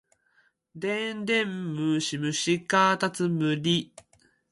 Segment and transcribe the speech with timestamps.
[0.75, 3.93] 電電ムシムシかたつむり